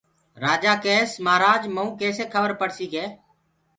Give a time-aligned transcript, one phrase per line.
[0.43, 3.05] رآجآ ڪيس مهآرآج مئونٚ ڪيسي کبر پڙسيٚ ڪي